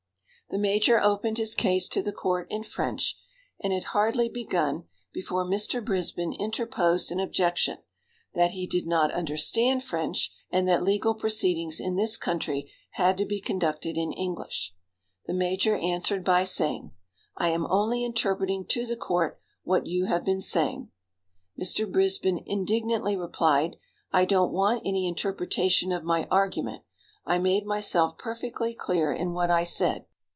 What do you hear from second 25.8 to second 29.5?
of my argument; I made myself perfectly clear in what